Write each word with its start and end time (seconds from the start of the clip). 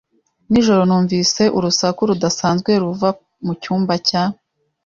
Nijoro 0.51 0.81
numvise 0.87 1.43
urusaku 1.57 1.99
rudasanzwe 2.09 2.71
ruva 2.81 3.09
mucyumba 3.45 3.93
cya. 4.07 4.23